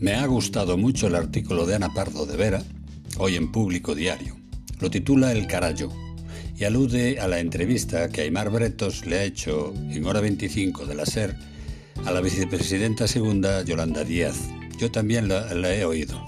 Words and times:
Me 0.00 0.14
ha 0.14 0.24
gustado 0.24 0.78
mucho 0.78 1.08
el 1.08 1.14
artículo 1.14 1.66
de 1.66 1.74
Ana 1.74 1.92
Pardo 1.92 2.24
de 2.24 2.34
Vera, 2.34 2.62
hoy 3.18 3.36
en 3.36 3.52
Público 3.52 3.94
Diario. 3.94 4.34
Lo 4.80 4.90
titula 4.90 5.30
El 5.32 5.46
Carallo 5.46 5.90
y 6.56 6.64
alude 6.64 7.20
a 7.20 7.28
la 7.28 7.38
entrevista 7.38 8.08
que 8.08 8.22
Aymar 8.22 8.48
Bretos 8.48 9.04
le 9.04 9.18
ha 9.18 9.24
hecho 9.24 9.74
en 9.76 10.02
hora 10.06 10.22
25 10.22 10.86
de 10.86 10.94
la 10.94 11.04
SER 11.04 11.36
a 12.06 12.12
la 12.12 12.22
vicepresidenta 12.22 13.06
segunda 13.06 13.62
Yolanda 13.62 14.02
Díaz. 14.02 14.38
Yo 14.78 14.90
también 14.90 15.28
la, 15.28 15.52
la 15.52 15.74
he 15.74 15.84
oído. 15.84 16.18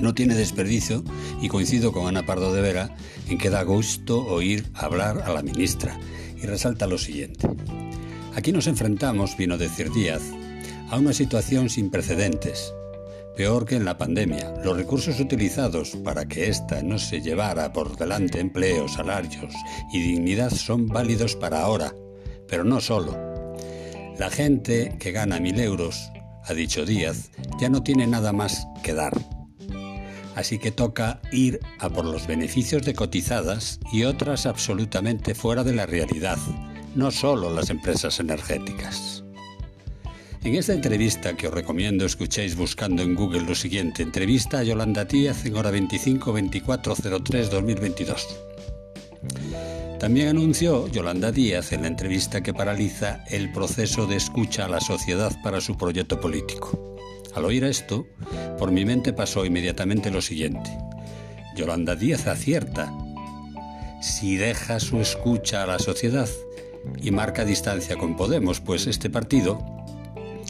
No 0.00 0.12
tiene 0.14 0.34
desperdicio 0.34 1.04
y 1.40 1.46
coincido 1.46 1.92
con 1.92 2.08
Ana 2.08 2.26
Pardo 2.26 2.52
de 2.52 2.62
Vera 2.62 2.96
en 3.28 3.38
que 3.38 3.50
da 3.50 3.62
gusto 3.62 4.26
oír 4.26 4.66
hablar 4.74 5.22
a 5.24 5.32
la 5.32 5.42
ministra 5.42 6.00
y 6.36 6.46
resalta 6.46 6.88
lo 6.88 6.98
siguiente. 6.98 7.48
Aquí 8.34 8.50
nos 8.50 8.66
enfrentamos, 8.66 9.36
vino 9.36 9.54
a 9.54 9.58
decir 9.58 9.92
Díaz, 9.92 10.22
a 10.90 10.98
una 10.98 11.12
situación 11.12 11.70
sin 11.70 11.88
precedentes. 11.88 12.74
Peor 13.36 13.64
que 13.64 13.76
en 13.76 13.84
la 13.84 13.96
pandemia, 13.96 14.54
los 14.64 14.76
recursos 14.76 15.20
utilizados 15.20 15.90
para 16.04 16.26
que 16.26 16.48
ésta 16.48 16.82
no 16.82 16.98
se 16.98 17.20
llevara 17.20 17.72
por 17.72 17.96
delante 17.96 18.40
empleos, 18.40 18.94
salarios 18.94 19.54
y 19.92 20.00
dignidad 20.00 20.50
son 20.50 20.88
válidos 20.88 21.36
para 21.36 21.62
ahora, 21.62 21.94
pero 22.48 22.64
no 22.64 22.80
solo. 22.80 23.16
La 24.18 24.30
gente 24.30 24.96
que 24.98 25.12
gana 25.12 25.38
mil 25.38 25.60
euros, 25.60 26.10
ha 26.44 26.52
dicho 26.54 26.84
Díaz, 26.84 27.30
ya 27.60 27.68
no 27.68 27.82
tiene 27.82 28.06
nada 28.06 28.32
más 28.32 28.66
que 28.82 28.92
dar. 28.92 29.14
Así 30.34 30.58
que 30.58 30.72
toca 30.72 31.20
ir 31.30 31.60
a 31.78 31.88
por 31.88 32.04
los 32.04 32.26
beneficios 32.26 32.82
de 32.82 32.94
cotizadas 32.94 33.78
y 33.92 34.04
otras 34.04 34.46
absolutamente 34.46 35.34
fuera 35.34 35.62
de 35.62 35.74
la 35.74 35.86
realidad, 35.86 36.38
no 36.94 37.10
solo 37.10 37.54
las 37.54 37.70
empresas 37.70 38.18
energéticas. 38.20 39.24
En 40.42 40.54
esta 40.54 40.72
entrevista 40.72 41.36
que 41.36 41.48
os 41.48 41.54
recomiendo 41.54 42.06
escuchéis 42.06 42.56
buscando 42.56 43.02
en 43.02 43.14
Google 43.14 43.42
lo 43.42 43.54
siguiente, 43.54 44.02
entrevista 44.02 44.60
a 44.60 44.62
Yolanda 44.62 45.04
Díaz 45.04 45.44
en 45.44 45.54
hora 45.54 45.70
25 45.70 46.32
24 46.32 46.94
03 47.22 47.50
2022. 47.50 48.26
También 49.98 50.28
anunció 50.28 50.88
Yolanda 50.88 51.30
Díaz 51.30 51.72
en 51.72 51.82
la 51.82 51.88
entrevista 51.88 52.42
que 52.42 52.54
paraliza 52.54 53.22
el 53.28 53.52
proceso 53.52 54.06
de 54.06 54.16
escucha 54.16 54.64
a 54.64 54.68
la 54.68 54.80
sociedad 54.80 55.30
para 55.42 55.60
su 55.60 55.76
proyecto 55.76 56.18
político. 56.22 56.96
Al 57.34 57.44
oír 57.44 57.64
esto, 57.64 58.06
por 58.58 58.72
mi 58.72 58.86
mente 58.86 59.12
pasó 59.12 59.44
inmediatamente 59.44 60.10
lo 60.10 60.22
siguiente. 60.22 60.70
Yolanda 61.54 61.94
Díaz 61.96 62.26
acierta. 62.26 62.90
Si 64.00 64.36
deja 64.36 64.80
su 64.80 65.02
escucha 65.02 65.64
a 65.64 65.66
la 65.66 65.78
sociedad 65.78 66.30
y 67.02 67.10
marca 67.10 67.44
distancia 67.44 67.96
con 67.96 68.16
Podemos, 68.16 68.60
pues 68.60 68.86
este 68.86 69.10
partido 69.10 69.79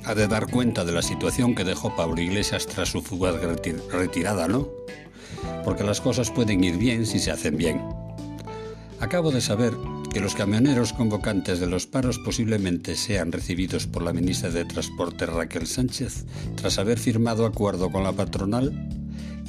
ha 0.05 0.15
de 0.15 0.29
dar 0.29 0.51
cuenta 0.51 0.85
de 0.85 0.93
la 0.93 1.03
situación 1.03 1.55
que 1.55 1.65
dejó 1.65 1.95
Pablo 1.97 2.21
Iglesias 2.21 2.67
tras 2.67 2.91
su 2.91 3.03
fugaz 3.03 3.37
retirada, 3.93 4.49
¿no? 4.49 4.69
Porque 5.65 5.85
las 5.85 6.01
cosas 6.01 6.31
pueden 6.31 6.65
ir 6.65 6.77
bien 6.77 7.07
si 7.07 7.19
se 7.19 7.31
hacen 7.31 7.57
bien. 7.57 7.83
Acabo 9.01 9.31
de 9.31 9.41
saber 9.41 9.75
que 10.13 10.21
los 10.21 10.35
camioneros 10.35 10.93
convocantes 10.93 11.61
de 11.61 11.67
los 11.67 11.87
paros 11.87 12.19
posiblemente 12.19 12.97
sean 12.97 13.33
recibidos 13.33 13.87
por 13.87 14.03
la 14.03 14.13
ministra 14.13 14.51
de 14.51 14.65
Transporte 14.65 15.25
Raquel 15.25 15.67
Sánchez 15.67 16.27
tras 16.57 16.79
haber 16.79 16.99
firmado 16.99 17.47
acuerdo 17.47 17.91
con 17.91 18.03
la 18.03 18.13
patronal 18.13 18.90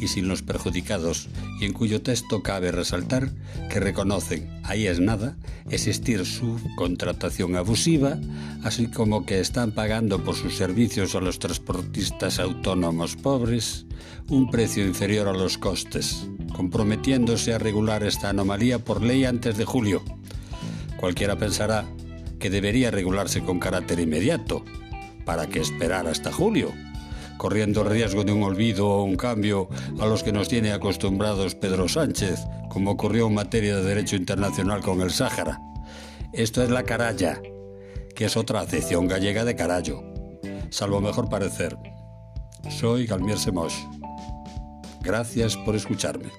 y 0.02 0.08
sin 0.08 0.28
los 0.28 0.42
perjudicados, 0.42 1.30
y 1.60 1.66
en 1.66 1.74
cuyo 1.74 2.02
texto 2.02 2.42
cabe 2.42 2.72
resaltar 2.72 3.30
que 3.70 3.80
reconocen, 3.80 4.50
ahí 4.64 4.88
es 4.88 5.00
nada, 5.00 5.38
existir 5.70 6.26
su 6.26 6.60
contratación 6.76 7.56
abusiva, 7.56 8.18
así 8.64 8.88
como 8.88 9.26
que 9.26 9.40
están 9.40 9.72
pagando 9.72 10.24
por 10.24 10.36
sus 10.36 10.58
servicios 10.58 11.16
a 11.16 11.22
los 11.22 11.40
transportistas 11.40 12.40
autónomos 12.40 13.16
pobres 13.16 13.86
un 14.28 14.50
precio 14.50 14.86
inferior 14.86 15.28
a 15.28 15.34
los 15.34 15.58
costes, 15.58 16.28
comprometiéndose 16.56 17.54
a 17.54 17.60
regular 17.60 18.04
esta 18.04 18.30
anomalía 18.30 18.80
por 18.80 19.02
ley 19.02 19.26
antes 19.26 19.58
de 19.58 19.66
julio. 19.66 20.04
Cualquiera 20.98 21.38
pensará 21.38 21.86
que 22.40 22.50
debería 22.50 22.92
regularse 22.92 23.42
con 23.42 23.60
carácter 23.60 24.00
inmediato. 24.00 24.64
¿Para 25.26 25.48
qué 25.48 25.60
esperar 25.60 26.08
hasta 26.08 26.32
julio? 26.32 26.72
Corriendo 27.42 27.82
el 27.82 27.90
riesgo 27.90 28.24
de 28.24 28.32
un 28.32 28.44
olvido 28.44 28.88
o 28.88 29.04
un 29.04 29.16
cambio 29.16 29.68
a 30.00 30.06
los 30.06 30.22
que 30.22 30.32
nos 30.32 30.48
tiene 30.48 30.74
acostumbrados 30.74 31.56
Pedro 31.56 31.90
Sánchez, 31.90 32.40
como 32.70 32.92
ocurrió 32.92 33.26
en 33.26 33.34
materia 33.34 33.78
de 33.78 33.84
derecho 33.84 34.16
internacional 34.16 34.82
con 34.82 35.02
el 35.02 35.10
Sáhara. 35.10 35.60
Esto 36.34 36.62
es 36.62 36.70
la 36.70 36.84
caralla, 36.84 37.42
que 38.16 38.26
es 38.26 38.38
otra 38.38 38.60
acepción 38.60 39.08
gallega 39.08 39.44
de 39.44 39.56
carallo, 39.56 40.04
salvo 40.70 41.02
mejor 41.02 41.30
parecer. 41.30 41.76
Soy 42.70 43.08
Galmier 43.08 43.40
Semos. 43.40 43.74
Gracias 45.02 45.58
por 45.58 45.76
escucharme. 45.76 46.30